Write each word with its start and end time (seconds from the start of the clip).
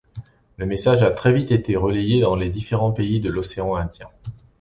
Le 0.57 0.65
message 0.65 1.03
a 1.03 1.11
très 1.11 1.31
vite 1.31 1.51
été 1.51 1.75
relayé 1.75 2.21
dans 2.21 2.35
les 2.35 2.49
différents 2.49 2.91
pays 2.91 3.19
de 3.19 3.29
l'océan 3.29 3.75
Indien. 3.75 4.07